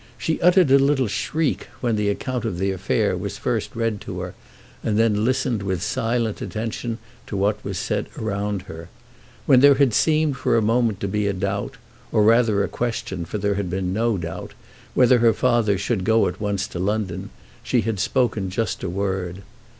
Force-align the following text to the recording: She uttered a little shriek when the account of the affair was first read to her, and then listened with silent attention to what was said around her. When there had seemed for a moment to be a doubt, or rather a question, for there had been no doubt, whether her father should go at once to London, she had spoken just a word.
She 0.17 0.41
uttered 0.41 0.71
a 0.71 0.79
little 0.79 1.05
shriek 1.05 1.67
when 1.79 1.95
the 1.95 2.09
account 2.09 2.43
of 2.43 2.57
the 2.57 2.71
affair 2.71 3.15
was 3.15 3.37
first 3.37 3.75
read 3.75 4.01
to 4.01 4.21
her, 4.21 4.33
and 4.83 4.97
then 4.97 5.23
listened 5.23 5.61
with 5.61 5.83
silent 5.83 6.41
attention 6.41 6.97
to 7.27 7.37
what 7.37 7.63
was 7.63 7.77
said 7.77 8.07
around 8.17 8.63
her. 8.63 8.89
When 9.45 9.59
there 9.59 9.75
had 9.75 9.93
seemed 9.93 10.37
for 10.37 10.57
a 10.57 10.59
moment 10.63 11.01
to 11.01 11.07
be 11.07 11.27
a 11.27 11.33
doubt, 11.33 11.77
or 12.11 12.23
rather 12.23 12.63
a 12.63 12.67
question, 12.67 13.25
for 13.25 13.37
there 13.37 13.53
had 13.53 13.69
been 13.69 13.93
no 13.93 14.17
doubt, 14.17 14.55
whether 14.95 15.19
her 15.19 15.33
father 15.33 15.77
should 15.77 16.03
go 16.03 16.27
at 16.27 16.41
once 16.41 16.65
to 16.69 16.79
London, 16.79 17.29
she 17.61 17.81
had 17.81 17.99
spoken 17.99 18.49
just 18.49 18.81
a 18.81 18.89
word. 18.89 19.43